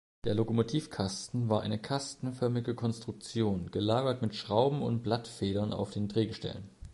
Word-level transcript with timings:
Der 0.23 0.33
Lokomotivkasten 0.33 1.47
war 1.49 1.61
eine 1.61 1.77
kastenförmige 1.77 2.73
Konstruktion, 2.73 3.69
gelagert 3.69 4.23
mit 4.23 4.33
Schrauben- 4.33 4.81
und 4.81 5.03
Blattfedern 5.03 5.73
auf 5.73 5.91
den 5.91 6.07
Drehgestellen. 6.07 6.67